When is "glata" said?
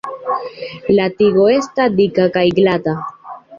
2.63-2.99